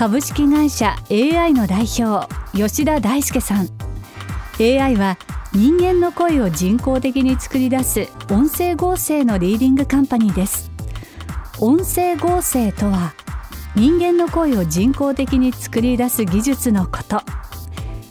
[0.00, 2.26] 株式会社 AI の代表
[2.56, 3.68] 吉田大輔さん。
[4.58, 5.18] AI は
[5.52, 10.70] 人間の声を人工的に作り出す音声合成のリーディングカンパニーです。
[11.58, 13.12] 音声合成とは
[13.76, 17.20] 人間の声を人工的に作り出す技術のこと。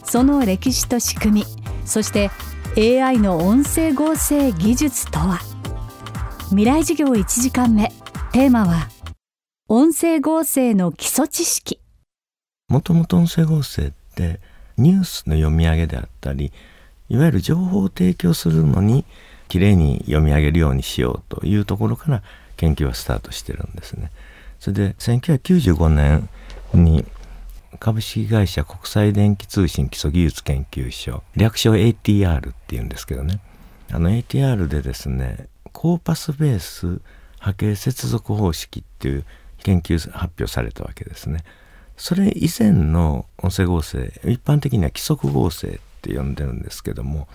[0.03, 1.45] その歴史と仕組み
[1.86, 2.30] そして
[2.78, 5.40] AI の音声合成技術とは。
[6.50, 7.92] 未来授業1時間目。
[8.31, 8.90] テーマは
[9.72, 11.80] 音声合成の基礎知識
[12.70, 14.40] もともと音声合成って
[14.78, 16.52] ニュースの読み上げであったり
[17.08, 19.06] いわゆる情報を提供するのに
[19.47, 22.23] きれいに読み上げるようにしようというところから
[22.58, 24.09] 研究はスタートしてるんですね。
[24.59, 26.30] それで1995年
[26.73, 27.06] に
[27.80, 33.40] 株式会社国際電気通信基礎技術研究所略称 ATR っていうんですけどね
[33.92, 37.00] あの ATR でですねコーパスベース
[37.38, 39.25] 波形接続方式っていう
[39.64, 41.44] 研究発表されたわけですね。
[41.98, 45.72] それ以前の音声合成一般的には規則合成っ
[46.02, 47.28] て呼んでるんですけども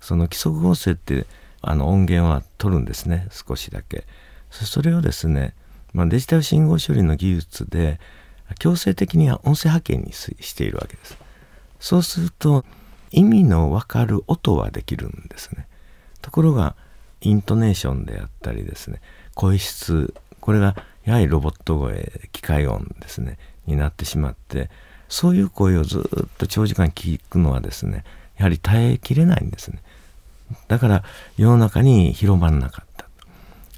[0.00, 1.26] その規則合成って
[1.60, 3.28] あの音源は取るんですね。
[3.30, 4.04] 少しだけ。
[4.50, 5.54] それをですね、
[5.92, 8.00] まあ、デジタル信号処理の技術で
[8.58, 11.18] 強制的には音声波形にしているわけです。
[11.80, 12.64] そうすると
[13.10, 15.66] 意味のわかる音はできるんですね。
[16.22, 16.76] ところが
[17.20, 19.00] イントネーションであったりですね
[19.34, 20.76] 声質これが
[21.08, 24.68] やはりロボット声機械音ですねになってしまって
[25.08, 28.04] そういう声をずっと長時間聞くのはですね
[28.36, 29.78] やはり耐えきれないんですね
[30.68, 31.04] だから
[31.38, 33.06] 世の中に広まらなかった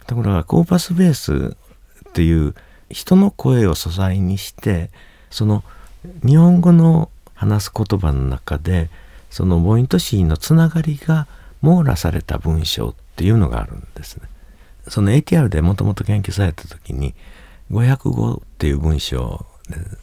[0.09, 1.57] ところがコーパスベース
[2.09, 2.57] っていう
[2.91, 4.91] 人の声を素材にして
[5.31, 5.63] その
[6.27, 8.91] 日本語の話す言葉の中で
[9.31, 11.29] その母音と子音のつながりが
[11.63, 14.23] 網羅された文章っていうのがあるんですね。
[14.91, 17.15] その ATR でもともと研究された時に
[17.71, 19.47] 500語っていう文章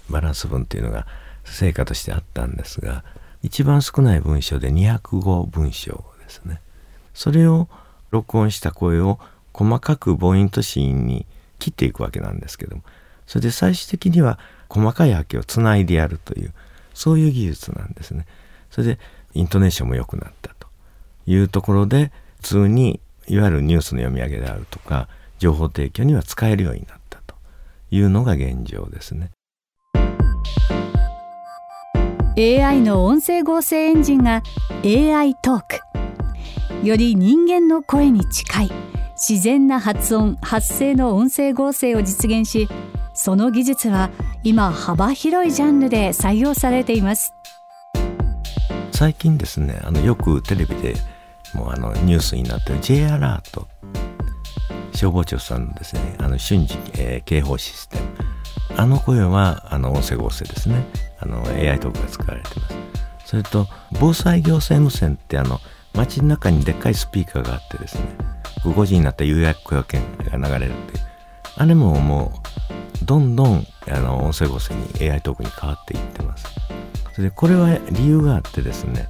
[0.10, 1.06] バランス文っていうのが
[1.44, 3.04] 成果としてあったんですが
[3.44, 6.62] 一番少ない文章で200語文章ですね。
[7.14, 7.68] それを
[8.12, 9.20] 録音した声を
[9.54, 11.26] 細かく母音と子音に
[11.60, 12.84] 切っていくわけなんですけども
[13.26, 16.54] それで最終的には細かい波形をつないでやるという
[16.94, 18.26] そういう技術なんですね。
[18.72, 19.00] それで
[19.34, 20.68] イントネーションも良くなったと
[21.26, 25.08] いうところで普通にいわゆるニュースの読み上げであるとか
[25.38, 27.36] 情報提供には使えるようになったと
[27.92, 29.32] いうのが現状ですね。
[32.40, 34.44] AI の音声合成エンジンが
[34.86, 38.70] AI トークより人間の声に近い
[39.16, 42.70] 自然な発音発声の音声合成を実現し
[43.16, 44.12] その技術は
[44.44, 47.34] 今幅広いジャンルで採用されています
[48.92, 50.94] 最近ですねあのよくテレビで
[51.58, 53.68] もあのニュースになってる J アラート
[54.94, 58.04] 消防庁さんのですねあの瞬時、えー、警報システム。
[58.78, 60.86] あの声はあの音声合成ですね。
[61.20, 62.76] あの AI トークが使われてます。
[63.26, 63.68] それと
[64.00, 65.60] 防災行政無線ってあの
[65.94, 68.04] 街の中にでっかいスピーカーがあってですね。
[68.64, 71.06] 5時になったら有薬雇用券が流れるっていう。
[71.56, 72.34] あれもも
[73.02, 76.48] うどんどんあの音声合成に AI トークに変わっていってます。
[77.14, 79.08] それでこれは理由があってですね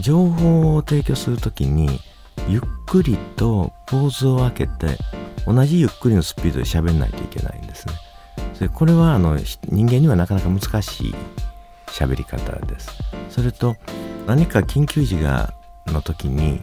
[0.00, 2.00] 情報を提供するときに
[2.48, 4.98] ゆっくりとポーズを開けて
[5.46, 7.94] 同じゆっくりのスピードで喋んないといけないんですね。
[8.58, 11.14] でこれはあの人間にはなかなか難しい
[11.86, 12.90] 喋り方です。
[13.30, 13.76] それと
[14.26, 15.54] 何か緊急時が
[15.86, 16.60] の時に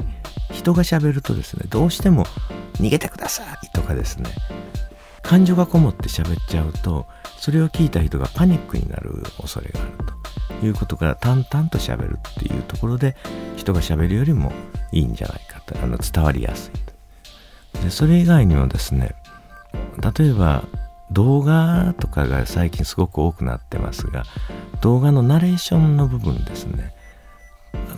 [0.52, 2.26] 人が喋るとですねどうしても
[2.74, 4.30] 逃げてくださいとかですね
[5.22, 7.06] 感情がこもって喋っちゃうと
[7.38, 10.17] それを聞いた人がパニックになる恐れがあると。
[10.64, 13.16] いうことから淡々と喋るっていうところで
[13.56, 14.52] 人が喋るよりも
[14.92, 16.72] いいんじゃないかとあの伝わりやす
[17.76, 19.16] いでそれ以外にもですね
[20.18, 20.64] 例えば
[21.12, 24.24] 動画とかが最近すごく多くなってますが
[24.82, 26.94] 動画のナレーションの部分ですね。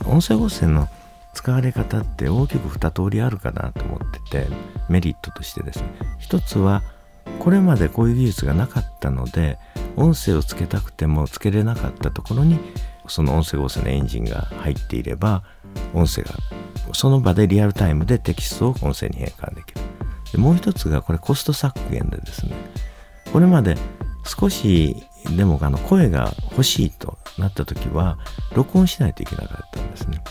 [0.05, 0.87] 音声合成の
[1.33, 4.47] 使われ方って大きく2通りあるかなと思ってて
[4.87, 5.89] メリットとしてですね。
[6.19, 6.83] 一つは
[7.39, 9.57] これまでこういう技術がなかったので
[9.99, 12.57] 音声をつけたくてもつけれなかったところに
[13.07, 15.43] その音声合成のエンジンが入っていれば
[15.93, 16.33] 音声が
[16.93, 19.81] その場でリアルタイムでテキストを音声に変換できる
[20.31, 22.55] でもう一つがこれコスト削減でですね
[23.33, 23.75] これまで
[24.25, 24.95] 少し
[25.35, 28.17] でもあの声が欲しいとなった時は
[28.55, 30.23] 録音しないといけなかったんですね。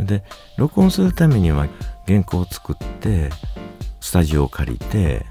[0.00, 0.24] で
[0.56, 1.68] 録音するためには
[2.06, 3.30] 原稿を作って
[4.00, 5.24] スタジオを借りて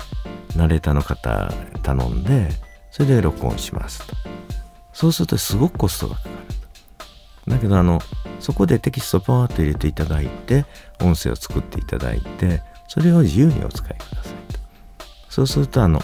[0.56, 2.50] ナレーターの方頼んで
[2.94, 4.06] それで録音します。
[4.06, 4.16] と
[4.94, 6.36] そうするとすごくコストがかかる。
[7.46, 8.00] とだけどあの
[8.40, 10.66] そこでテキストをパワーッと入れていただいて
[11.02, 14.60] 音声を作っていただいてそれを自由にお使いくださいと。
[15.28, 16.02] そうするとあの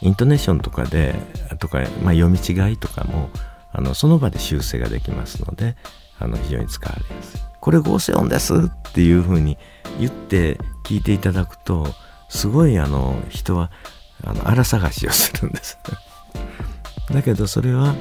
[0.00, 1.14] イントネーションとかで
[1.60, 3.30] とか、まあ、読み違いとかも
[3.70, 5.76] あのその場で修正ができますので
[6.18, 7.40] あの非常に使われやすい。
[7.60, 8.58] これ合成音ですっ
[8.92, 9.56] ていうふうに
[10.00, 11.86] 言って聞いていただくと
[12.28, 13.70] すごいあの人は
[14.24, 15.78] あの荒探しをするんです。
[17.12, 17.94] だけどそれは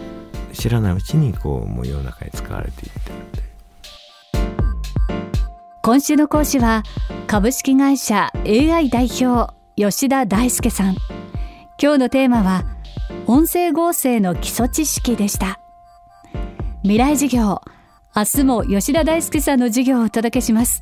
[0.53, 3.43] 知らないうちにこうもう世の中に使われていってるんで
[5.81, 6.83] 今週の講師は
[7.27, 10.95] 株式会社 AI 代表吉田大輔さん。
[11.81, 12.65] 今日のテーマは
[13.27, 15.59] 音声合成の基礎知識でした。
[16.81, 17.61] 未来授業
[18.15, 20.81] 明日も吉田大輔さんの授業をお届けします。